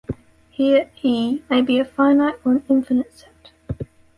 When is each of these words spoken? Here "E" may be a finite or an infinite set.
Here 0.49 0.89
"E" 1.03 1.43
may 1.47 1.61
be 1.61 1.77
a 1.77 1.85
finite 1.85 2.39
or 2.43 2.53
an 2.53 2.63
infinite 2.67 3.15
set. 3.15 3.51